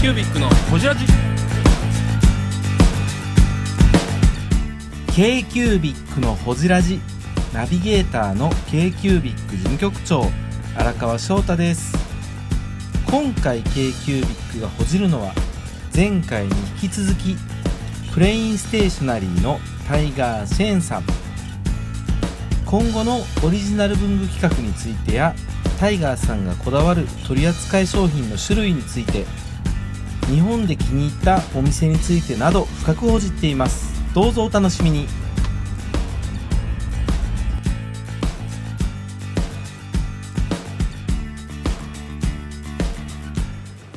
[0.00, 1.04] キュービックのホジラジ
[5.14, 6.98] k q u b i c のほじラジ
[7.52, 10.24] ナビゲーターの k q u b i c 事務局長
[10.74, 11.94] 荒川翔太です。
[13.10, 15.34] 今回 k q u b i c がほじるのは
[15.94, 16.50] 前回に
[16.82, 17.36] 引き続き
[18.14, 21.04] プレインステーショナリーのタイガー・シェーンさん。
[22.64, 25.34] 今後のオリジナル文具企画についてや
[25.78, 29.26] タイガーさんがこだわる取扱い商品の種類について
[30.30, 33.92] 日本で気に入ったお店についてなど深く報じっています。
[34.14, 35.08] どうぞお楽しみに。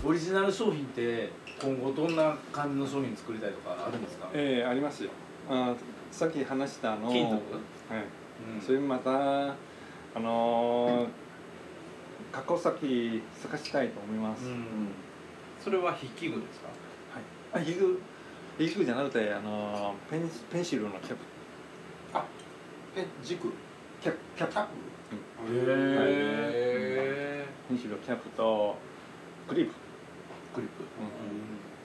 [0.04, 5.04] オリジナル商品って今後どんな感じの商品作りたいとかあるんですか、ええあります。
[5.04, 5.12] よ
[5.50, 5.76] あ
[6.12, 7.42] さっき話したあの金属、はい、
[8.56, 8.62] うん。
[8.66, 9.56] それまたあ
[10.16, 11.08] のー
[12.32, 14.88] 過去先探したいと思います、うん
[15.64, 16.68] それは筆記具ですか？
[17.54, 18.02] あヒグ
[18.58, 21.18] ヒグじゃなくてあのーペンペンシルのキャップ
[22.96, 23.52] え軸。
[24.02, 24.20] キャップ。
[24.38, 24.66] キャップへ
[27.46, 28.76] えペンシルのキャップと
[29.48, 29.74] クリップ、
[30.56, 30.84] クリップ。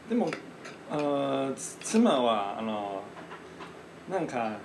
[0.08, 0.30] でも
[0.90, 3.02] あ妻はあの
[4.10, 4.58] なんか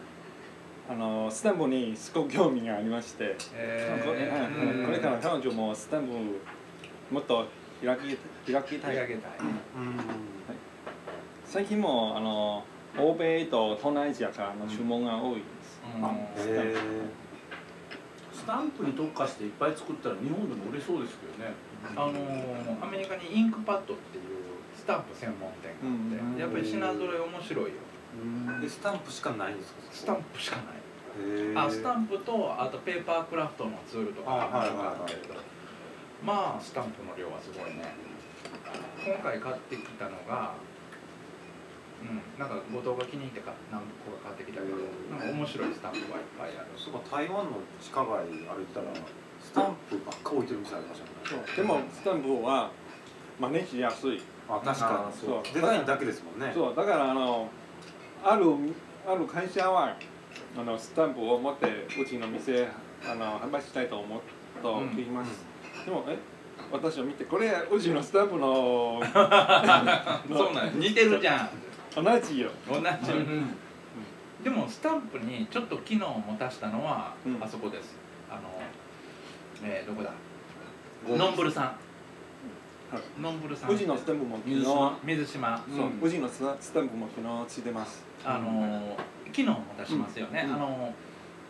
[0.89, 3.35] あのスタンプにすごく興味がありまして、
[4.03, 6.13] これうんこれから彼女もスタンプ
[7.13, 7.45] もっと
[7.83, 8.17] 開き
[8.51, 8.95] 開きたい。
[8.95, 9.31] 手上げたい、
[11.45, 12.63] 最近もあの
[12.97, 16.05] 欧米と東南アジアからの注文が多いです、うん。
[16.05, 16.75] あへ
[18.33, 21.53] スタンプに特化していっぱい作ったら日本でも売れそうですけどね、
[21.95, 24.23] あのーアメリカにインクパッドっていう
[24.75, 27.69] スタンプ専門店があって、うんやっぱり品揃え面白いよ。
[28.59, 29.81] えでスタンプしかないんですか？
[29.91, 30.65] スタンプしかない。
[31.55, 34.87] あスタンプとあとペーパークラフトのツールとかあはいはいはい。
[35.05, 35.35] あるけど
[36.25, 37.95] まあスタンプの量はすごいね。
[39.05, 40.55] 今回買ってきたのが
[42.03, 44.75] うんなんか後藤が気に入ってか何個か買ってきたけど
[45.11, 46.67] なんか面白いスタンプがいっぱいある。
[46.75, 48.87] そうか台湾の地下街歩いてたら
[49.39, 51.43] スタンプばっか置いてる店ありましたね。
[51.43, 51.57] う。
[51.57, 52.71] でもスタンプは
[53.39, 54.21] 真似しやすい。
[54.47, 55.27] あ確かに。
[55.27, 55.53] そう。
[55.53, 56.51] デザインだけですもんね。
[56.53, 56.75] そう。
[56.75, 57.49] だからあの
[58.23, 58.45] ある
[59.07, 59.97] ある会社は
[60.57, 61.67] あのスタンプを持って
[61.99, 62.67] うちの店
[63.05, 64.21] あの販売したいと思う
[64.61, 65.45] と聞きます、
[65.85, 66.17] でもえ
[66.71, 71.49] 私を見てこれうちのスタンプの そうなん似てるじゃん。
[71.95, 72.49] 同じよ。
[72.67, 72.83] 同じ、
[74.43, 77.43] でもスタンプにちょっと機能を持たしたのは、うん。
[77.43, 77.95] あそこです。
[78.29, 78.41] あの
[79.63, 80.11] えー、どこだ？
[81.07, 84.99] ノンブルさん、ノンブルさんうちのスタンプも昨日水島。
[85.03, 85.57] 水島。
[85.57, 86.07] そう。
[86.07, 88.03] うちのスタスタンプも昨日ついてます。
[88.25, 88.97] あの
[89.31, 90.55] 機能を持たしますよね、うん。
[90.55, 90.93] あの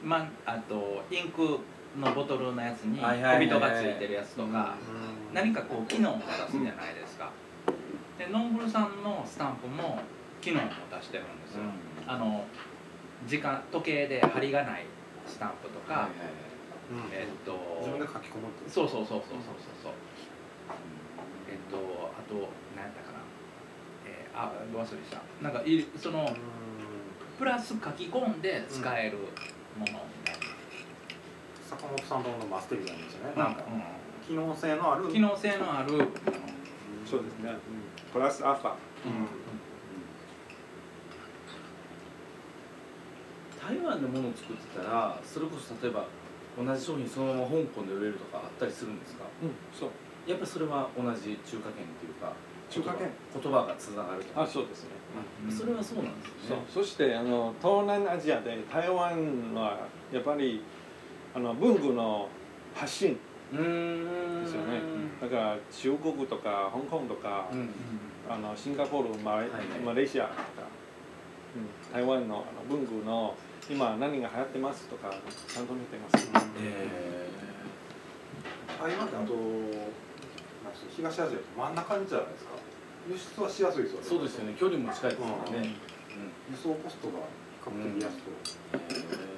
[0.04, 1.60] まあとインク
[2.00, 4.76] のボトルのやつに小人がついてるやつとか、
[5.32, 5.36] うん。
[5.36, 7.32] 何かこう機能を持たすじゃないですか、
[8.18, 10.00] でノンブルさんのスタンプも
[10.42, 11.62] 機能を持たしてるんですよ、
[12.08, 12.46] あの
[13.28, 14.86] 時間時計で針がない
[15.28, 16.10] スタンプとか、
[16.92, 17.14] うん。
[17.14, 18.88] えっと自分で書き込むってそう。
[18.90, 19.92] そうそうそうそうそうそう。
[21.50, 22.34] えっとあと
[22.76, 23.20] 何やったかな。
[24.06, 25.22] えー、あ忘れした。
[25.42, 26.36] なんかいそのうん。
[27.40, 29.24] プラス書き込んで使えるも
[29.80, 29.86] の。
[29.86, 29.98] みたい
[31.84, 33.64] 坂本さんとのマステリーなんですよねな、なんか
[34.26, 35.12] 機能性のある。
[35.12, 35.90] 機能性のある。
[37.06, 37.52] そうですね。
[38.14, 38.72] プラスアルファ。
[38.72, 38.74] う
[39.12, 39.28] ん。
[43.60, 46.06] 台湾で物を作ってたらそれこそ例えば
[46.58, 49.00] 同じ商品そのまま香港で売れるとかあったりするん。
[49.00, 49.52] ですかうん。
[49.78, 49.90] そう
[50.28, 52.32] やっぱりそれは同じ中華圏っていうか
[52.70, 54.90] 中華圏言葉がつながるとかあそうですね
[55.52, 56.22] それはそうなん。
[56.22, 59.80] ですねうそしてあの東南アジアで台湾は
[60.12, 60.64] やっぱり
[61.36, 62.30] あの文具の
[62.76, 63.18] 発信
[63.52, 64.82] うーんですよね。
[65.22, 67.70] だから中国とか香港とか、うん。
[68.30, 69.50] あのシンガポールマレ,、はい。
[69.50, 70.44] はいマレーシアとか、
[71.56, 73.36] うん、台湾のあの文具の
[73.70, 75.10] 今何が流行ってますとか
[75.48, 76.30] ちゃんと見てます、
[76.60, 77.28] え
[78.80, 79.34] 台湾ってあと
[80.96, 82.52] 東アジアって真ん中にじゃないですか。
[83.10, 84.06] 輸出はしやすいですよね。
[84.08, 84.56] ーそうですよね。
[84.58, 85.76] 距離も近いですからね
[86.50, 87.20] 輸送コストが
[87.64, 88.32] 比較的安く、
[88.74, 89.34] へー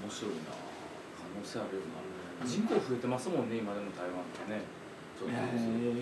[0.00, 0.52] 面白いな。
[0.52, 2.04] 可能性あるよな。
[2.44, 4.60] 人口増えてますもんね今でも台湾ってね。
[5.16, 5.36] ちょっとえ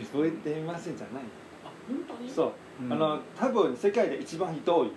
[0.03, 1.25] ー増えていませんじゃない
[1.65, 2.31] あ本当に？
[2.31, 2.93] そう、うん。
[2.93, 4.93] あの多分世界で一番ひどい。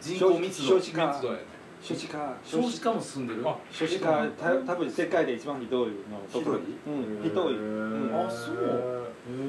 [0.00, 0.68] 人口密度。
[0.68, 1.08] 少子化。
[1.08, 1.40] 密度やね
[1.80, 2.36] 少子化。
[2.44, 3.48] 少子化も進んでる？
[3.48, 6.58] あ少子化た多分世界で一番ひどいのところ。
[6.58, 6.90] ひう
[7.20, 7.22] ん。
[7.22, 8.26] ひどい、うん。
[8.26, 8.56] あそう。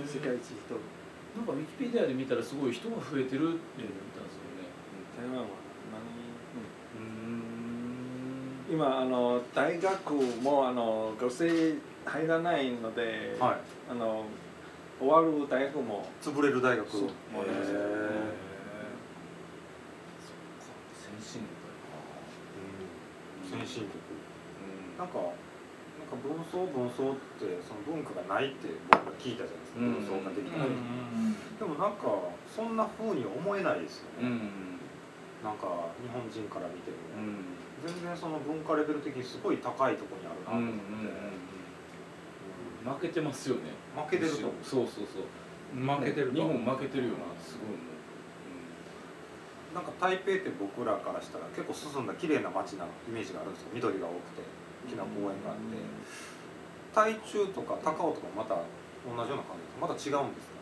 [0.06, 0.80] 世界一ひどい。
[1.36, 4.66] なんかウィキペディアで見たらすごい人が増えてるって見たんですよね。
[5.16, 5.48] 台湾は
[5.92, 6.00] 何、
[6.98, 7.40] うん
[8.70, 10.14] 今あの大学
[10.44, 11.74] もあの学生
[12.06, 13.58] 入らないので、はい。
[13.90, 14.26] あの
[15.00, 16.06] 終わる大学も。
[16.22, 16.86] 潰れる大学。
[17.34, 17.90] もありましたへね
[20.22, 20.70] そっか。
[20.94, 21.42] 先進
[23.50, 23.98] 国先進国。
[25.00, 30.70] やななんかなんか文装文装ってその文化がないって僕が聞いたじゃないですか、文装ができたり、
[31.58, 32.06] でもなんか
[32.46, 34.38] そんな風に思えないですようん。
[34.38, 34.46] ね、
[35.42, 40.74] なんか日本人から見ても、うん全然その文化レベル的にすごい高いところにあるなとうん思
[43.00, 43.62] って、負けてますよね。
[43.96, 44.52] 負けてると思う。
[44.64, 45.24] そうそうそう。
[45.78, 47.90] 負けてる日と本負けてるよなすごいも
[49.70, 53.70] なんか台北って僕らからしたら結構進んだ綺麗な街なイメージがあるんですよ。
[53.74, 54.42] 緑が多くて
[54.90, 55.78] 大きな公園があって、
[56.90, 58.56] 台中とか高尾とかもまた
[59.06, 59.78] 同じような感じです。
[59.80, 60.58] また違うんですか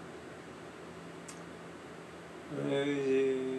[2.68, 3.57] えー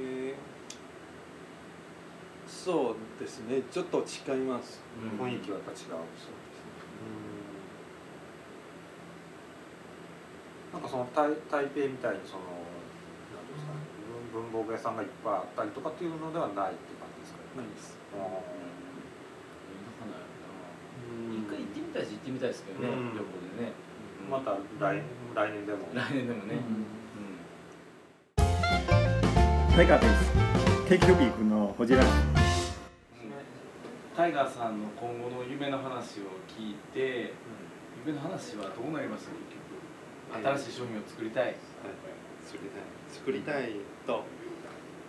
[2.64, 3.62] そうですね。
[3.70, 4.80] ちょっと違います。
[4.98, 5.26] うん。
[5.26, 5.98] 雰囲気はやっぱ違うそう
[10.72, 12.44] なんかその台台北みたいにその
[13.32, 13.80] なんていうんですかね
[14.34, 17.62] 文文房具屋さんがいっぱいあったりとかっていうのではないっていう感じですかですね。
[17.62, 18.44] ないですあ田
[19.96, 20.28] 舎なん
[21.34, 23.16] 一回行ってみたいし行ってみたいですけどね、うん。
[23.16, 25.02] 旅行でね、ーまた来
[25.34, 25.88] 来年でも。
[25.94, 26.60] 来年でもね、
[28.36, 30.88] タイガーです。
[30.88, 32.37] 定期トピックのホジラジ。
[34.18, 37.32] タイガーさんの今後の夢の話を聞いて
[38.04, 39.54] 夢の話はどうなりました結
[40.42, 40.58] 局。
[40.58, 41.54] 新しい商品を作りたい、
[42.44, 42.82] 作りたい。
[43.08, 44.24] 作りたいと。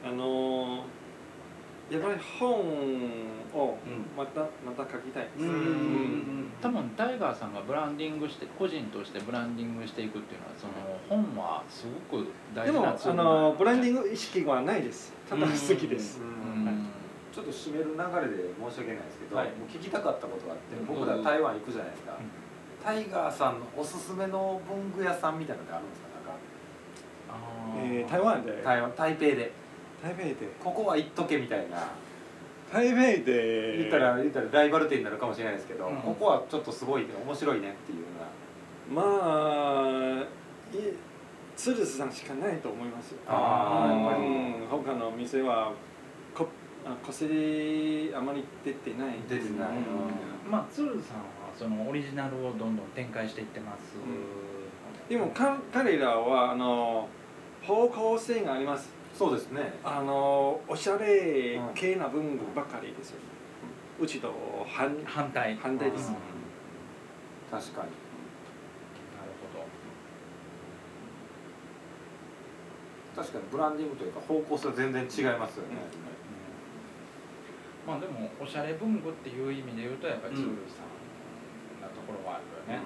[0.06, 0.85] あの
[1.89, 2.51] やっぱり本
[3.51, 3.77] を
[4.15, 6.51] また、また書きたいです、うん。
[6.61, 10.73] 多分タイガーさんがブランディングして個人としてブランディングしていくっていうのはその
[11.09, 15.13] 本はすごく大でも事なあのブランディグング意識はないです。
[15.27, 16.98] ただ好きです、うん
[17.39, 19.47] ちょっと締める流れで申し訳ないですけど、はい。
[19.56, 20.86] もう聞きたかったことがあって、うん。
[20.86, 22.19] 僕ら台湾行くじゃないですか、
[22.83, 26.07] タイガーさんのおすすめの文具屋さんみたいなのってあるんですか？
[26.19, 27.80] なんか。
[27.80, 28.62] えー台湾で？
[28.62, 29.51] 台湾台北で。
[30.03, 30.36] 台北で。
[30.59, 31.88] ここは行っとけみたいな。
[32.71, 33.77] 台北で？
[33.77, 35.97] 言ったら言ったらライバル店になるかもしれないですけど、うん。
[35.97, 38.06] ここはちょっとすごいね面白いねっていうよ
[38.92, 39.01] うな。
[39.01, 40.24] まあ
[40.74, 40.77] い
[41.56, 43.19] ツルスさんしかないと思いますよ。
[43.27, 44.24] あーやっぱり。
[44.25, 44.30] う
[44.65, 45.74] ん他の店は
[46.89, 49.69] こあ個性あまり出てない出てない、
[50.50, 51.24] まあ鶴さんは
[51.57, 53.95] そのオリジナルをどんどん展開していってます、
[55.07, 57.07] でもか彼らはあの
[57.62, 58.89] 方向性があります。
[59.13, 59.74] そうですね。
[59.83, 63.18] あのおしゃれ系な文具ばかりですよ、
[64.00, 64.33] うちと
[64.68, 65.56] 反反対。
[65.56, 66.15] 反対です、うん。
[67.59, 67.89] 確かに。
[67.89, 67.92] なる
[69.53, 69.65] ほど。
[73.21, 75.07] 確かにブランディングというか方向性は全然違い
[75.38, 75.75] ますよね、
[77.89, 82.39] まあでもおしゃれ文具っていう意味で言うとやっぱり鶴さんなところはあ
[82.69, 82.86] るよね、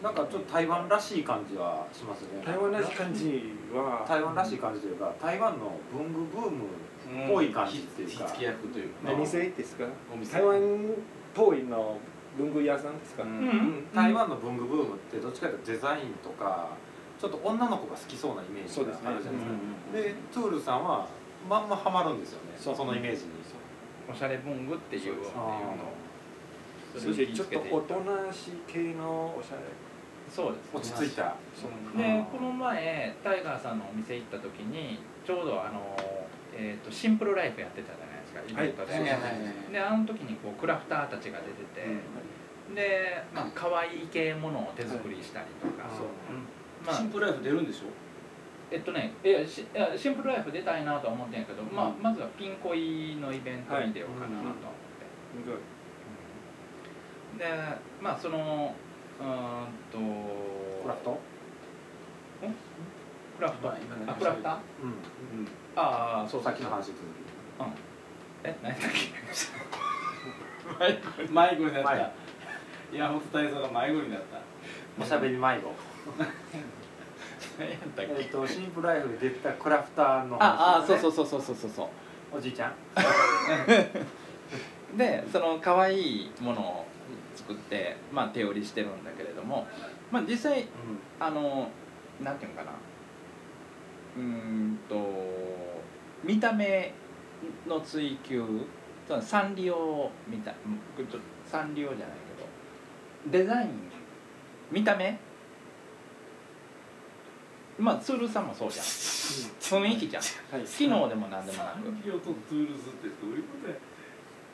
[0.00, 2.40] なんかちょっと台湾らしい感じはしますね。
[2.46, 6.64] 台湾らしい感じは台湾らしい感じというか台湾の文具ブーム
[7.04, 8.24] うんぽい感じっていうか。
[8.24, 9.10] 火付け役というか。
[9.10, 9.84] 何店ですか？
[10.12, 10.32] お店。
[10.38, 10.62] 台湾っ
[11.34, 11.98] ぽいの
[12.38, 13.28] 文具屋さんですか、うん。
[13.28, 16.70] うん台湾の文具ブームってどっちかというとデザインとか
[17.20, 20.14] ちょっと女の子が好きそうなイメージがあるじゃないですか。
[20.14, 21.06] でトゥールさんは
[21.48, 22.54] まんまハマるんですよね。
[22.56, 23.32] そのイメージに
[24.10, 25.24] おしゃれ文具っていうのを。
[26.94, 29.62] そしてちょっとおとなしい系のおしゃれ。
[30.30, 31.34] そうです落ち着いた。
[31.54, 31.98] そう。
[31.98, 35.96] でこの前タイガーさんのお店行った時にちょうどあの、
[36.54, 39.28] えー、とシンプルライフやってたじゃないですかイベントで、はいはいはいは
[39.70, 39.72] い。
[39.72, 46.06] であの時にこうクラフターたちが出てて、で、まあ可愛い系ものを手作りしたりとか、そう。
[46.86, 47.86] まあシンプルライフ出るんでしょ？
[48.70, 54.60] えっとねいやしいやシンプルライフ出たいなとは思ってんやけど、まあ、まずはピン恋のイベントに出ようかなと思って、
[55.34, 55.58] すごい。
[57.38, 57.44] で
[58.00, 58.74] まあその
[59.20, 59.28] うーん
[59.92, 59.98] と
[60.82, 61.20] クラフト？
[63.36, 63.68] クラフト。
[63.68, 63.76] まあ
[64.12, 64.52] あクラフター？
[64.82, 65.48] うん。
[65.76, 67.02] ああそうさっきの話続き。
[68.44, 68.56] え？
[68.62, 69.12] 何だっけ？
[71.30, 71.64] 迷子。
[71.68, 71.88] になった。
[71.90, 72.12] はい
[72.92, 74.40] 山本泰造が迷子になった。
[75.02, 75.42] おしゃべり迷子。
[75.42, 75.66] 何やったっ
[76.80, 76.83] け
[77.58, 77.78] え
[78.26, 81.88] っとシンプルライフで出たクラフターのああそうそううそうそうそうそうそう。
[82.36, 82.74] おじいちゃん。
[84.98, 86.86] でその可愛いものを
[87.34, 89.66] 作って、まあ、手売りしてるんだけれども、
[90.10, 90.66] まあ、実際
[91.18, 91.68] あの
[92.22, 92.72] なんていうのかな。
[94.16, 94.96] うーんと
[96.22, 96.92] 見た目
[97.66, 98.44] の追求
[99.06, 100.54] そのサンリオみたい
[101.46, 102.08] サンリオじゃない
[103.26, 103.68] けどデザイン。
[104.70, 105.18] 見た目
[107.78, 108.84] まあツールさんもそうじゃん。
[108.84, 110.22] 雰囲気じゃん。
[110.22, 110.66] はい。
[110.66, 111.84] 機能でも何でもなく。
[111.84, 113.40] 産業とツールズってどうい。
[113.40, 113.74] うことや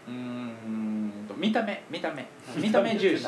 [0.08, 1.84] うーんと見た目。
[1.90, 2.26] 見た目。
[2.56, 3.24] 見た目重視。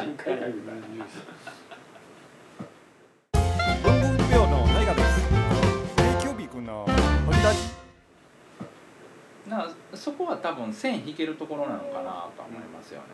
[9.49, 13.09] なそこは多分線引けるところなのかなと思いますよね。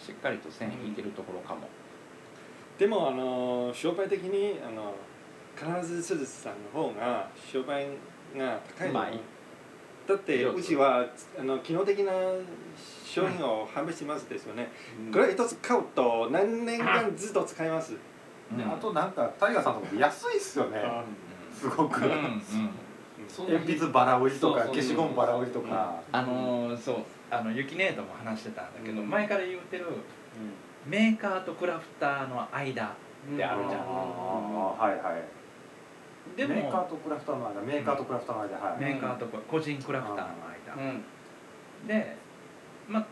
[0.00, 1.68] しっかりと線引けるところかも、
[2.78, 4.94] でもあの商売的にあの
[5.56, 7.86] 必ず鈴さんの方が商売
[8.36, 9.20] が高いの。
[10.06, 11.04] だってうちは
[11.38, 12.12] あの機能的な
[13.04, 14.70] 商品を販売しますですよね、
[15.12, 17.94] これ一つ買うと何年間ずっと使います、
[18.50, 18.56] うん。
[18.56, 20.82] であとなんかタイガーさんとかも安いっすよね。
[21.52, 22.06] すごく。
[22.06, 22.40] うんうん
[23.36, 26.00] 鉛筆バラ売りとか消しゴムバラ売りとか。
[26.10, 26.96] あのーそう。
[27.30, 29.10] あのユキネートも話してたんだけど、うん。
[29.10, 29.84] 前から言ってる
[30.86, 36.36] メーカーとクラフターの間ってあるじゃん、はいはい。
[36.36, 38.80] でもメーカーとクラフターの間メーカーとクラフターの間はい。
[38.80, 40.22] メーカーと個人クラフターの
[40.76, 40.86] 間、う
[41.84, 41.88] ん。
[41.88, 42.16] で
[42.88, 43.06] まあ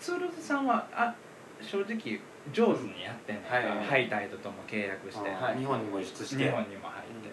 [0.00, 1.14] ツールズさんはあ
[1.60, 2.20] 正直
[2.52, 3.64] 上手にやってんねんか、はい。
[3.66, 6.44] はいはいハイタイドとも契約して、あー日本にも輸出して。
[6.44, 7.30] 日本にも入って、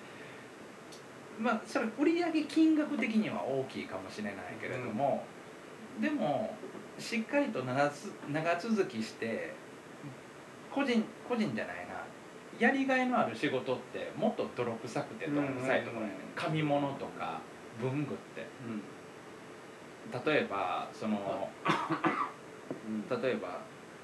[1.39, 5.23] まあそれ売上金額的には大きいかもしれないけれども、
[6.01, 6.55] でも
[6.97, 9.53] しっかりと長つ長続きして
[10.73, 11.95] 個人個人じゃないな。
[12.57, 17.41] やりがいのある仕事ってもっと泥臭くて泥臭いところやね、紙物とか
[17.81, 18.45] 文具って。
[20.31, 21.49] 例えばその
[23.09, 23.59] 例えば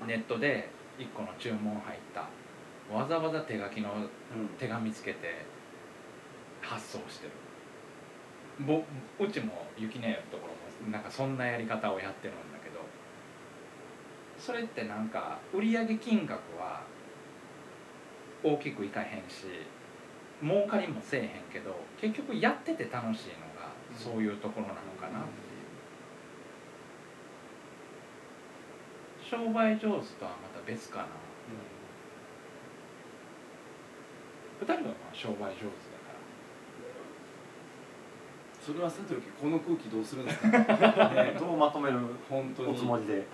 [0.05, 2.27] ネットで1個の注文入った。
[2.93, 3.89] わざわざ手書きの
[4.59, 5.45] 手紙つけて
[6.61, 7.31] 発送してる。
[8.65, 8.83] ぼ
[9.19, 12.60] うちも雪ねのところもなんかそんなやり方をやってるんだけど
[14.43, 16.81] それってなんか売上金額は
[18.43, 19.45] 大きくいかへんし
[20.41, 25.51] 儲かりもせえへんけど結局やってて楽しいのがそういうところなのかなってい
[29.37, 29.45] う。
[29.45, 31.05] 商売上手とはまた別かな。
[34.59, 35.90] 二人はまあ商売上手
[38.61, 40.47] それはさておきこの空気どうするんですか？
[40.49, 41.97] ねどうまとめる
[42.29, 43.25] 本当におつもりで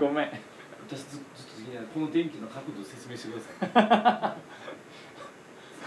[0.00, 0.28] ごめん
[0.88, 4.36] 私ずずっと気にこの電気の角度説明してくださ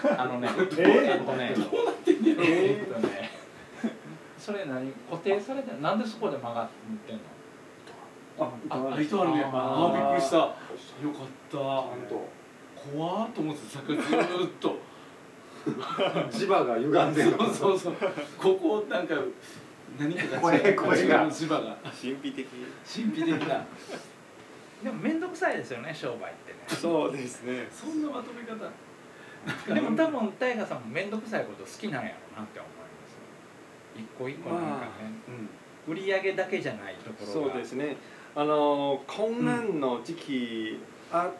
[0.09, 3.31] いあのね どうえっとねどうなってんねやろえーね
[4.37, 6.69] それ何固定されてなんでそこで曲がっ
[7.05, 7.21] てんの？
[8.39, 8.49] あ、
[8.95, 9.43] あ、糸あるね。
[9.53, 10.37] あー、びっくりした。
[10.37, 11.57] よかった。
[11.57, 11.89] 本
[12.97, 14.77] 怖っと思ってた、さっきずーっと。
[15.65, 15.71] 当
[16.31, 17.31] 磁場が歪んでる。
[17.31, 17.95] そうそうそう。
[18.37, 19.15] ここなんか
[19.99, 20.75] 何かが声違う。
[20.75, 21.29] 声が。
[21.29, 21.77] 磁場が。
[21.83, 22.47] 神秘的。
[22.85, 23.65] 神秘的な。
[24.83, 26.57] でも面倒くさいですよね商売ってね。
[26.67, 27.67] そうですね。
[27.71, 28.57] そんなまとめ方。
[29.73, 32.75] でも多分大河さんも面倒くさいこと好きなんやろうなって思いま
[33.07, 33.19] す。
[33.95, 34.85] 一個一個なんかね、
[35.87, 35.93] うん。
[35.93, 37.51] 売り上げだけじゃないところが。
[37.51, 37.97] そうですね。
[38.33, 40.79] あの困難の時期
[41.11, 41.31] あっ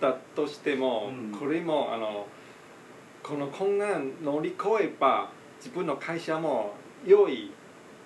[0.00, 1.38] たとしても、うん。
[1.38, 2.26] これもあの
[3.22, 6.74] この困難乗り越えば自分の会社も
[7.04, 7.52] 良い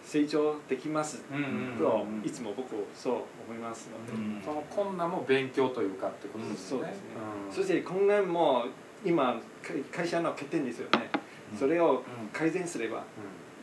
[0.04, 3.14] 成長できますと、うんいつも僕そう
[3.48, 4.42] 思いますので、うん。
[4.44, 6.84] その困難も勉強というかってことですよね。
[6.84, 7.04] そうですね。
[7.48, 7.54] うん。
[7.54, 8.66] そして困難も
[9.04, 11.10] 今会会社の欠点ですよね、
[11.58, 12.02] それを
[12.32, 13.04] 改善すれば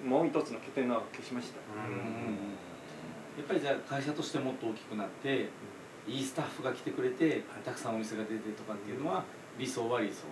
[0.05, 5.49] もう一つの欠点を消しました、やっぱりじゃあ会社としてもっと大きくなって、
[6.07, 9.23] いいスタッフが来てくれて、たくさんお店が出てとかっていうのは
[9.57, 10.25] 理想は理想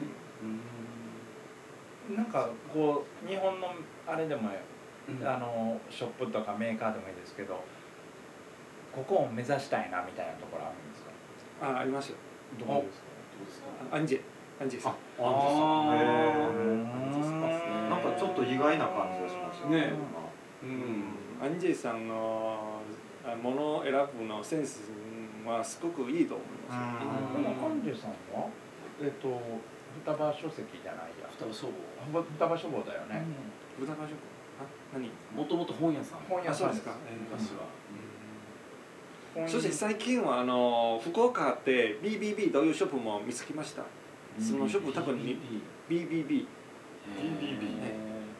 [0.00, 0.02] す
[0.42, 2.16] よね。
[2.16, 3.68] なんかこう日本の
[4.06, 4.50] あれでも、
[5.08, 5.26] うん。
[5.26, 7.62] あのショップとかメーカーでもいいですけど
[8.94, 11.10] ここを目指したいなみたいなところあるんですか？
[11.76, 12.16] あありますよ。
[12.58, 13.06] どこですか？
[13.38, 13.96] どうですか？
[13.96, 14.20] アンジェ
[14.62, 14.92] アンジェさん。
[14.92, 15.94] あア
[17.08, 19.92] ンジェさんなんかちょっと意外な感じがしましたね
[20.62, 20.72] ううん。
[20.72, 21.04] ん。
[21.42, 22.80] アンジェさんの
[23.24, 24.90] あものを選ぶのセンス
[25.44, 27.10] はすごくいいと思いますよ。
[27.36, 27.42] うん。
[27.42, 28.46] でもアンジェさんは？
[29.02, 29.40] えっと
[30.00, 31.28] 双葉書籍じゃないや。
[31.28, 31.70] 双葉消
[32.22, 33.22] 双葉書房だよね、
[33.78, 34.16] 豚バジョ
[34.60, 35.42] あ何防。
[35.42, 36.18] もともと本屋さん。
[36.28, 36.96] 本屋さんあそうですか。
[37.30, 37.66] 昔は。
[39.34, 43.82] 本そして最近はあの福岡って BBB というショップも見つけました。
[44.38, 45.38] そのショップ多分に
[45.88, 46.46] BBB
[47.18, 47.66] BBB。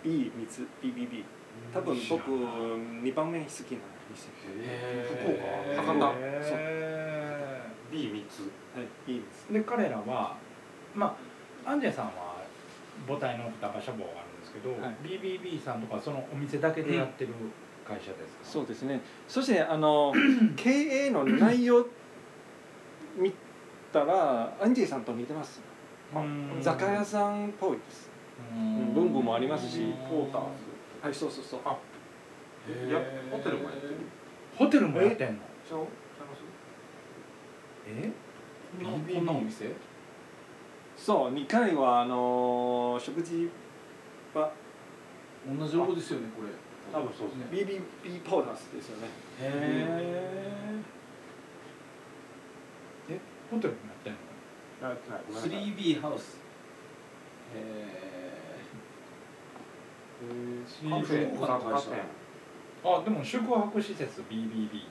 [0.03, 0.67] B 三つ。
[0.83, 1.25] BBB
[1.73, 3.79] 多分僕2番目に好きな
[4.11, 4.29] 店。
[5.07, 5.83] 福岡。
[5.83, 6.13] 博多。
[6.19, 8.51] へ B3 つ。
[8.77, 9.13] はい。
[9.13, 10.37] いいですーで彼らは
[10.95, 11.32] まあ
[11.65, 12.43] アンジェさんは
[13.07, 14.97] 母体の双葉書房があるんですけど、はい。
[15.03, 17.33] BBB さんとかそのお店だけでやってる
[17.87, 19.01] 会社ですか、そうですね。
[19.29, 20.13] そしてあの
[20.57, 21.87] 経営の内容
[23.17, 23.33] 見
[23.93, 25.61] たらアンジェさんと似てます。
[26.15, 26.59] うん。
[26.61, 28.11] 雑貨屋さんっぽいです。
[28.55, 28.95] うん。
[28.95, 30.47] 文具もありますしポーターズ。
[31.03, 31.61] はいそうそうそう。
[31.65, 31.77] あ
[32.69, 33.01] いや
[33.31, 35.43] ホテルもやってるテルもやってんの？
[37.89, 38.13] え？
[38.81, 39.67] こんなお店？
[41.05, 43.51] そう2階はあの食事
[44.33, 44.53] 場
[45.59, 46.49] 同じロゴですよねこれ。
[46.93, 47.39] 多分そうです。
[47.39, 47.83] ね。
[48.05, 49.09] BBB ポータスですよね。
[49.41, 49.43] へ
[53.11, 53.19] え
[53.51, 54.13] ホテルもやってん
[54.81, 54.89] の？
[54.91, 55.21] やってない。
[55.27, 55.73] ごめんなえさい。
[55.73, 56.39] 3B ハウス。
[57.57, 57.93] へ
[60.89, 61.99] カフェ雑貨店
[62.85, 64.83] あでも宿泊施設 BBB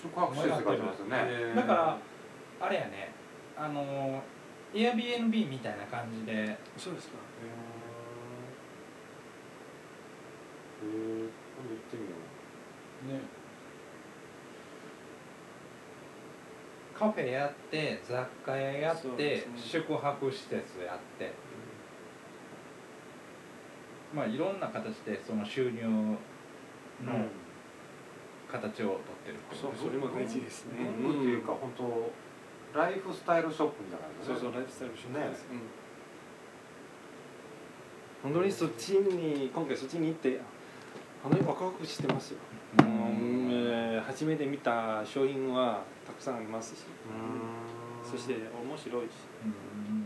[0.00, 1.16] 宿泊施設がありますよね。
[1.28, 1.98] えだから
[2.60, 3.12] あれやね。
[3.58, 4.22] あの
[4.74, 6.58] Airbnb みたいな感じで。
[6.76, 7.14] そうですか。
[7.14, 7.16] へ
[10.86, 10.98] え今
[11.68, 12.08] 度行ってみよ
[13.20, 13.24] ね。
[16.98, 19.46] カフェやって雑貨屋やって、ね。
[19.56, 20.54] 宿泊施設
[20.84, 21.32] やって。
[24.14, 25.86] まあいろんな形でその収入う
[27.04, 27.26] の
[28.50, 30.72] 形をとってるってことそうそれも大事ですね。
[31.00, 31.84] ブックっていうか本当
[32.74, 35.20] ライフスタイルショップみたいなそうそうねライフスタイルショップ。
[35.20, 35.28] ね。
[35.28, 35.46] です、
[38.24, 40.40] うん、本当にそっちに今回そっちに行って
[41.22, 42.38] 本当にワクワクしてますよ、
[42.80, 43.48] ううん。
[43.48, 46.80] んえー初めて見た商品はたくさんありますし。
[47.08, 48.10] うーん。
[48.10, 49.10] そして面白いし。
[49.44, 50.04] うん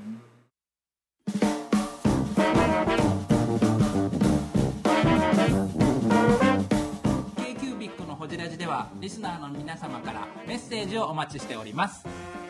[9.01, 12.05] リスナーの皆様からメッセージをお待ちしております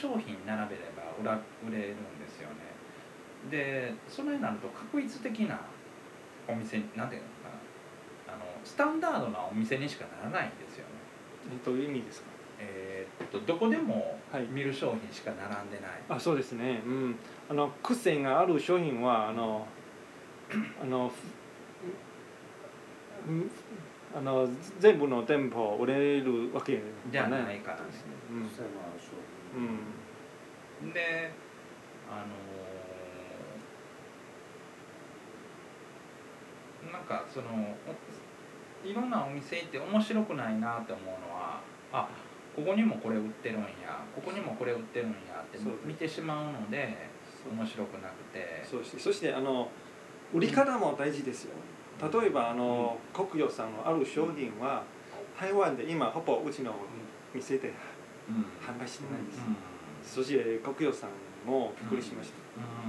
[0.00, 2.56] 商品並べれば売ら売れるんですよね。
[3.50, 5.60] でそれになると確一的な
[6.48, 7.48] お店なんていうのか
[8.28, 8.34] な。
[8.34, 10.92] あのスタンダードなお店にしかならないんですよね。
[11.52, 12.28] えどういう意味ですか？
[12.58, 14.44] えーっとどこでもはい。
[14.44, 16.82] 見る商品しか並んでない、あそうですね。
[16.86, 17.16] うん。
[17.48, 19.66] あの癖がある商品はあの
[20.82, 21.10] あの
[24.14, 27.58] あの全部の店舗売れるわけじゃない。
[27.60, 27.82] からね。
[28.30, 28.48] うん
[29.54, 30.92] うん。
[30.92, 31.30] で
[32.10, 32.30] あのー
[36.92, 37.46] なんかその
[37.86, 41.60] おいろんなお店行って面白くないなって思うのは
[41.92, 42.08] あ
[42.56, 47.10] ここにもこれ売ってるんやここにもこれ売ってるんやって見てしまうので
[47.50, 48.64] 面白くなくて。
[48.68, 49.68] そうしてそしてあの
[50.32, 51.52] 売り方も大事ですよ。
[52.00, 54.84] 例えばあの、国与さんのある商品は
[55.38, 56.72] 台湾で今ほぼうちの
[57.34, 57.74] 店でうん
[58.60, 59.56] 販売してないんです、うん
[60.00, 61.10] そして国与さん
[61.46, 62.36] もびっくりしました、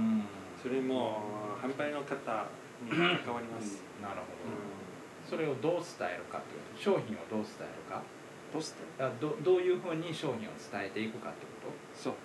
[0.00, 0.24] ん。
[0.56, 1.20] それも
[1.60, 2.48] 販売の方
[2.82, 5.28] に関わります、なるほど、うん。
[5.28, 8.02] それをどう伝えるかっていう商品をどう伝えるか？
[8.50, 12.18] どうしてあどどういうふうに商品を伝えていくかってこそう、と、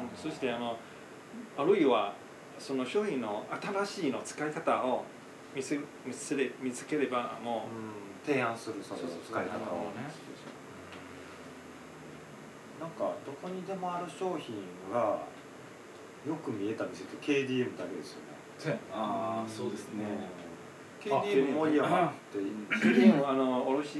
[0.00, 0.32] うん。
[0.32, 0.78] そしてあの
[1.58, 2.14] あるいは
[2.58, 5.04] その商品の新しいの使い方を
[5.54, 8.24] 見せ見せれ見つければもうん。
[8.24, 10.08] 提案するそれを使い方をね
[12.84, 14.60] なんかどこにでもある商品
[14.92, 15.24] が
[16.28, 18.36] よく見えた店って KDM だけですよね。
[18.58, 20.04] そうやああそうですね。
[21.00, 22.38] KDM 森山って。
[22.38, 23.96] う KDM あの卸会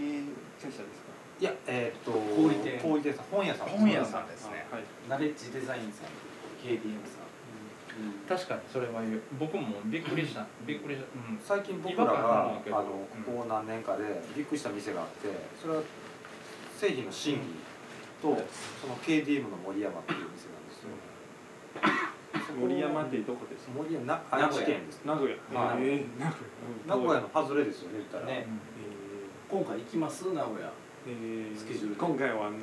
[0.61, 1.09] 社ですか？
[1.41, 2.79] いやえーっと小売店。
[2.79, 3.25] 小売店さん。
[3.33, 3.69] 本屋さん。
[3.69, 4.67] 本屋さんですね。
[4.71, 4.83] はい。
[5.09, 6.13] ナレッジデザインさん
[6.63, 9.01] KDM さん、確かにそれは
[9.41, 10.47] 僕もびっくりした。
[10.67, 12.77] びっくりした、うん、最近僕らがあるけど。
[12.77, 12.87] あの
[13.25, 14.05] ここ何年かで
[14.37, 15.29] びっくりした店があって
[15.61, 15.83] それは
[16.77, 17.41] 製品の審議
[18.25, 18.41] と
[18.81, 20.97] その KDM の森山っていう店なんですよ。
[22.59, 23.73] 森山ってどこですか？
[23.77, 25.37] 森山な愛知県です名古屋。
[25.53, 25.99] 名古屋。
[26.87, 28.47] 名古屋の外れですよね言ったら、ね。
[28.49, 28.49] え
[29.51, 30.33] 今回行きます？
[30.33, 30.69] 名古屋。
[30.69, 30.71] ー
[31.07, 31.95] えースケジュール。
[31.97, 32.61] で今回はない。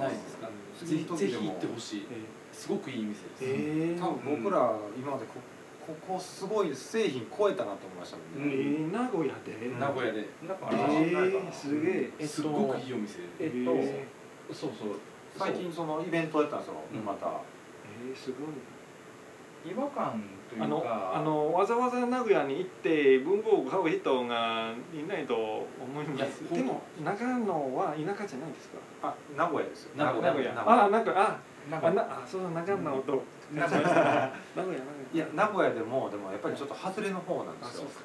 [0.00, 0.50] ないですか？
[0.84, 2.06] ぜひぜひ行ってほしい。
[2.52, 5.40] すごくいい店です、えー、多分僕ら今までこ
[5.84, 9.68] ここすごい製品超えたなと思いましたもんね、えー、名古屋で？
[9.78, 10.28] 名古屋で。
[10.46, 13.20] だかえら、ー、すげええっとすっごくいいお店。
[13.40, 14.06] えっと、え
[14.52, 14.88] そうそう。
[15.36, 17.04] 最近そのイベントやったんですよ、うん。
[17.04, 17.26] また。
[17.26, 20.64] えー、すごい違和感というか。
[20.64, 20.84] あの
[21.16, 26.52] あのわざわざ名古屋に行って文房具買う人がいないと思います。
[26.52, 28.78] でも長野は田舎じゃないですか。
[29.02, 29.90] あ名古屋ですよ。
[29.96, 30.32] 名古屋。
[30.32, 30.54] 名古屋。
[30.54, 31.22] 名古屋あ名古屋。
[31.22, 33.22] あなんかあなあそうだ長野と。
[33.54, 33.70] なん。
[33.70, 34.82] か名古屋名古屋。
[35.14, 37.68] いや名古屋でもでもやっぱりちょっと外れの方なんですよ。
[37.68, 38.04] あそうですか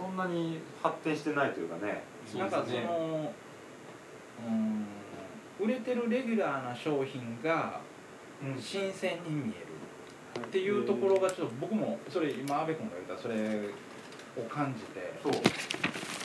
[0.00, 2.04] うん、そんなに発展してないというかね。
[2.36, 2.78] なんかその
[3.16, 3.28] うん
[5.60, 7.80] 売れてるレギュラーな商品が
[8.60, 9.68] 新鮮に見える。
[10.38, 13.34] っていうところがちょっと僕もそれ今阿部君が言ったそれ
[14.36, 15.12] を感じて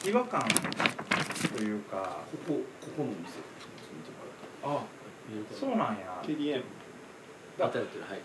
[0.08, 0.42] 違和感
[1.56, 4.84] というかここここのお店見てもらうあ
[5.58, 6.22] そうなんや。
[6.24, 6.62] KDM
[7.58, 7.86] 当たってる。
[8.04, 8.20] はい。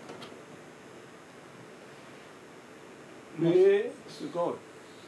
[3.41, 3.91] え。
[4.07, 4.53] ー、すごい。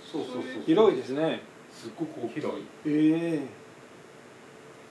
[0.10, 0.44] そうそうそう。
[0.65, 1.41] 広いですね。
[1.72, 2.41] すっごく大きい。
[2.41, 2.63] 広い。
[2.86, 3.61] ええ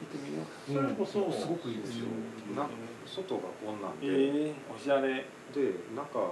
[0.01, 0.73] 見てみよう。
[0.73, 2.07] それこそすごくいいですよ。
[2.57, 2.67] な
[3.07, 5.27] 外がこんなんで、ええおしゃれ。
[5.55, 6.27] で中が。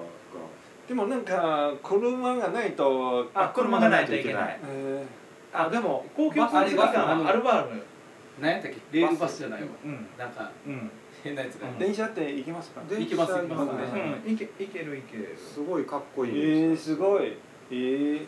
[0.87, 4.59] でもなんか車がないとあ車がないといけない。
[4.65, 5.07] え
[5.53, 7.83] あでも公共交通機関アルバール
[8.41, 9.01] 何やったっけ？
[9.01, 9.69] レールバスじゃないわ。
[9.85, 10.07] うん。
[10.17, 10.91] なんかうん。
[11.25, 11.69] 変なやつが。
[11.69, 12.81] ー、電車って行きますか？
[12.89, 13.95] 電行けます車行けます。
[13.95, 14.33] ねうん。
[14.33, 15.37] いけいけるいける。
[15.37, 17.25] すごいかっこいいんえー、すごい。
[17.27, 17.37] え
[17.71, 18.27] え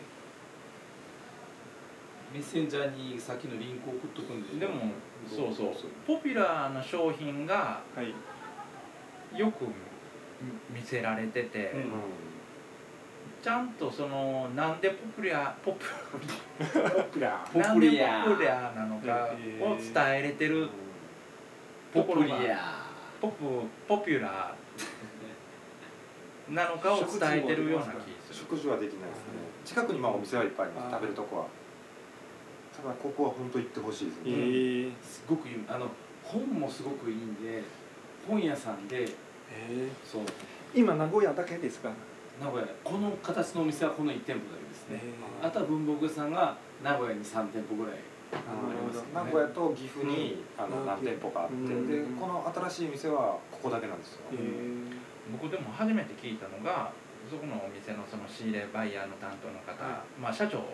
[2.33, 4.65] メッセンジャーにさっきのリンク送っとくんで。
[4.65, 4.81] でも
[5.29, 5.73] そうそう。
[6.05, 8.13] ポピュラーな商品がはい。
[9.37, 9.65] よく
[10.73, 11.91] 見せられてて、うん。
[13.41, 19.29] ちゃんとそのなんでポピュラーポピポピュラポなんでポピュラーなのか
[19.61, 20.69] を伝えれてる
[21.93, 22.85] ところがポプリア
[23.21, 23.35] ポプ
[23.87, 27.07] ポピュラーなのかを伝
[27.37, 28.49] えてるような気する。
[28.51, 29.23] 食事はできないですね。
[29.63, 30.91] 近くにまあお店はいっぱいあります。
[30.91, 31.45] 食べるとこは
[32.81, 35.87] ただここは本当行ってほしいですえね、ー、すごくいいあの
[36.23, 37.63] 本もすごくいいんで
[38.27, 39.07] 本屋さんで
[39.51, 40.21] えそう。
[40.23, 40.25] ー、
[40.75, 41.91] 今名古屋だけですか？
[42.39, 42.67] 名古屋。
[42.83, 44.99] この形のお店はこの1店舗だけですね。
[45.41, 47.95] えあとは文房具屋さんが名古屋に3店舗ぐらい
[49.13, 50.85] 名古屋と岐阜に、あのうん。
[50.87, 51.87] 何店舗かあって、うん。
[51.87, 54.95] でこの新しい店はここだけなんですよ、えー、
[55.31, 56.91] 僕でも初めて聞いたのが
[57.29, 60.67] そこのお店のその仕入れバイヤーの担当の方、はまあ社長はい、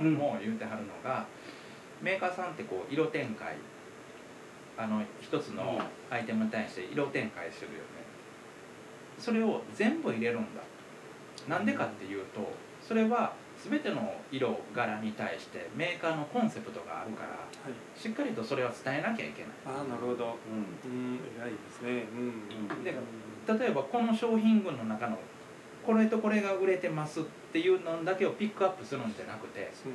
[0.00, 1.26] も言うてはるのが、
[2.02, 3.56] メーカーさんってこう色展開
[4.76, 5.78] あの一つの
[6.10, 7.80] アイテムに対して色展開するよね。
[9.18, 10.62] それを全部入れるんだ。
[11.48, 19.52] なんでかっていうとそれは全ての色柄に対してメーカーのコンセプトがあるからはい、しっかりとそれは伝えなきゃいけない。
[19.66, 20.38] ああなるほど。
[20.48, 20.90] うん。
[20.90, 22.06] うん偉いですね。
[22.10, 22.94] うん、で
[23.58, 25.18] 例えばこの商品群の中の
[25.84, 29.88] これとこれが売れてますっていうのだけをピックアップするんじゃなくてう。
[29.88, 29.92] ん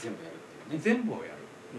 [0.00, 0.38] 全部やるっ
[0.68, 0.82] ていうね。
[0.82, 1.28] 全部をやる
[1.74, 1.78] え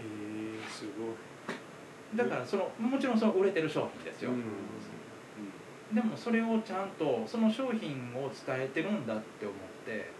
[0.64, 2.16] ー、すごい。
[2.16, 5.94] だからそのもちろんその売れてる商品ですよ、うん。
[5.94, 10.10] でもそれをちゃんとその商品を伝えてるんだって思って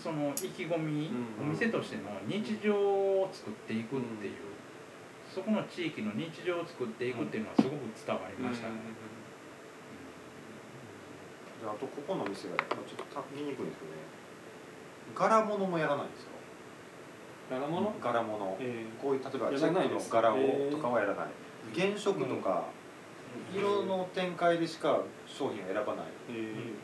[0.00, 4.32] その意気込み、うんお店としての日常を作っていくっていう、
[5.28, 8.74] そこの地域の日常を作っていくっていうのはすごく伝わりましたね、
[11.62, 14.02] であとここの店は、まあ、ちょっとた見にくいんですけどね。
[15.14, 16.34] 柄物もやらないんですよ。
[17.50, 17.94] 柄物？
[18.02, 18.56] 柄物。
[18.58, 21.26] えこういう例えばやチェックの柄をとかはやらない。
[21.70, 22.66] 原色とか
[23.54, 26.06] 色の展開でしか商品を選ばない。
[26.28, 26.74] ー、え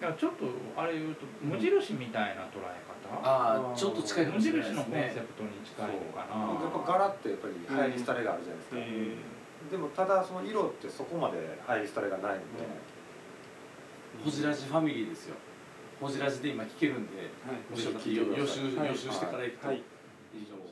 [0.00, 6.38] だからちょっとあれ言うと無印みたいな捉え方、ああちょっと近いかも無しれないです印のコンセねプトに近いのかな。
[6.62, 12.68] やっぱ柄ってやっぱり入り廃れがあるじゃないですか、ー、えでもただその色ってそこまで入り廃れがないので、
[14.24, 15.34] ホジラジファミリーですよ。
[16.00, 17.60] ホジラジで今聞けるんでー、はい。
[17.70, 19.82] もしよかったら予習してから行くとはいいい
[20.46, 20.68] と思う。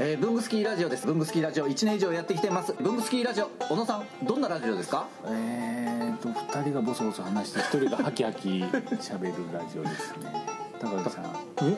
[0.00, 1.06] えー、ブングスキーラジオです。
[1.06, 1.68] ブングスキーラジオ。
[1.68, 2.72] 1年以上やってきてます。
[2.80, 5.06] ブングスキーラジオ小野さんどんなラジオですか？
[5.26, 10.32] えーと2人がボソボソ話して1人がハキハキ喋るラジオですね。
[10.80, 11.24] 高木さん。
[11.62, 11.76] え？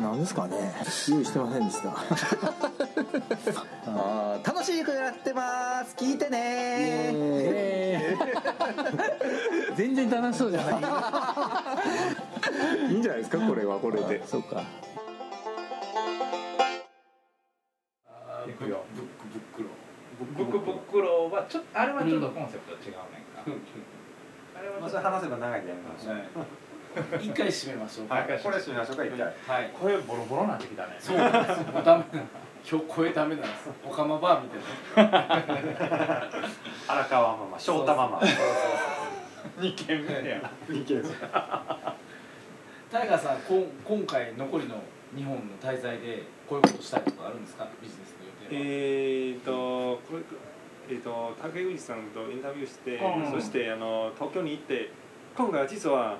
[0.00, 0.74] なんですかね？
[1.08, 1.90] 用意してませんでした。
[3.86, 5.94] あー楽しくやってます。
[5.96, 8.16] 聞いてね
[9.80, 10.74] 全然楽しそうじゃない。
[12.92, 13.38] いいんじゃないですか？
[13.40, 14.22] これはこれで。
[14.26, 14.62] そうか。
[18.06, 18.84] あー行くよ。
[18.94, 19.68] ブックブックロ
[20.20, 23.40] ブックブックローはちょっとあれはちょっとコンセプト違うねんか、
[24.58, 27.24] あれはまあ、ちょっと話せば長いんでやめましょうはい。
[27.26, 28.08] 一回締めましょう。
[28.08, 29.70] はい、これ締めましょうか一回、はい。
[29.80, 30.96] 声ボロボロになってきたね。
[31.00, 31.82] そうなんですよ。
[31.82, 32.04] ダメ
[32.70, 33.70] 今日声ダメなんです。
[33.82, 36.28] オカマバーみたいな。
[36.86, 38.20] 荒川ママ翔太ママ
[39.60, 40.50] 2軒目や。
[40.68, 41.14] 二軒です
[42.90, 44.76] タイガーさんこん今回残りの
[45.16, 47.68] 日本の滞在でこういうことしたいとかあるんですか？
[47.80, 48.60] ビジネスの予定は。
[48.62, 50.22] えーとこれ
[50.88, 53.30] えー、と竹内さんとインタビューして、うん。
[53.30, 54.90] そしてあの東京に行って
[55.36, 56.16] 今回は実は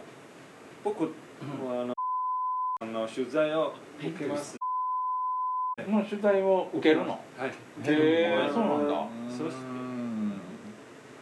[0.85, 1.11] 僕は
[1.72, 1.94] あの
[2.80, 4.56] あの取材を受けます。
[5.88, 7.20] の取材を受けるの？
[7.37, 7.50] はい。
[7.85, 9.06] へーそうなんだ。
[9.28, 9.44] そ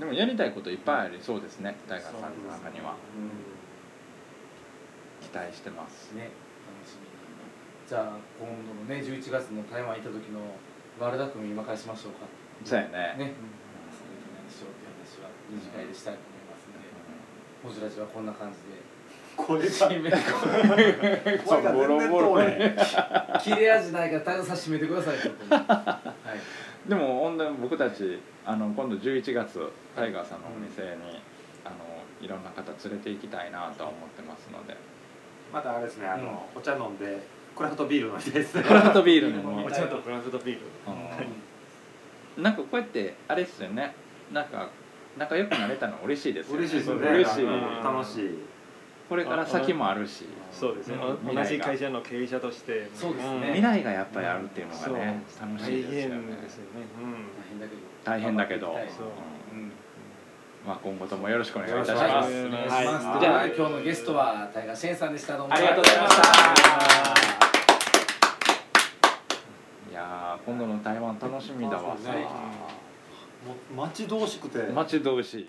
[0.05, 1.77] もやりたいこといっぱいありそうですね。
[1.89, 2.95] タイガーさんの中には。
[5.21, 6.13] 期待してます。
[6.15, 6.31] ね
[6.65, 7.09] 楽しみ
[7.89, 8.03] じゃあ
[8.39, 10.41] 今度のね11月の台湾行った時の
[11.01, 12.27] ワールド組今からしましょうか。
[12.65, 12.93] そうやね。
[13.19, 13.33] ね。
[13.93, 15.31] それで何しようって話は。
[15.51, 16.89] 二次会でしたいと思いますので。
[17.63, 18.83] ホジラジはこんな感じで。
[19.37, 19.67] 声が。
[19.67, 21.73] 締め声が。
[21.73, 22.43] 全然遠
[23.39, 23.41] い。
[23.41, 25.17] 切れ味ないからタイガーさん締めてください
[25.51, 26.01] は
[26.87, 26.89] い。
[26.89, 29.61] でも本当に僕たちあの今度11月
[29.95, 31.23] タイガーさんのお店に、
[31.65, 31.77] あの
[32.21, 34.77] いろんな方連れて行きたいなとは思ってますので。
[35.53, 37.23] またあれですねあの、お茶飲んで
[37.55, 38.57] クラフトビール飲みたいです。
[38.57, 40.63] ねクラフトビールの お茶とクラフトビール。
[42.37, 42.43] うん。
[42.43, 43.95] なんかこうやってあれですよね。
[44.33, 44.69] なんか
[45.17, 46.59] 仲良くなれたの嬉しいですよね。
[46.59, 47.61] 嬉しいですよね。
[47.85, 48.39] 楽しい
[49.09, 50.27] これから先もあるし。
[50.53, 51.35] そうですね、うん。
[51.35, 52.91] 同じ会社の経営者として。
[52.95, 53.47] そうですね。
[53.47, 55.49] 未来がやっぱりあるっていうのがね、そう。
[55.49, 56.21] 楽しいですよね。
[56.21, 56.87] 大変ですよね、
[57.35, 58.77] 大変だけど大変だけど、そう。
[59.55, 59.73] うん。
[60.67, 62.07] まあ今後ともよろしくお願いいたしおます。
[62.07, 63.21] はい。
[63.21, 65.39] じゃあ今日のゲストはタイガーシェンさんでした。
[65.39, 65.55] どうも。
[65.55, 66.23] ありがとうございました。
[69.91, 71.97] いやー今度の台湾楽しみだわ。
[73.75, 74.59] 待ち遠しくて。
[74.73, 75.49] 待ち遠しい。